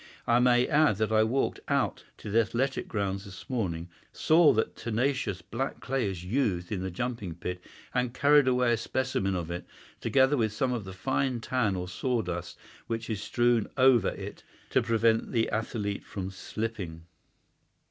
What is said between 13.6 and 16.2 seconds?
over it to prevent the athlete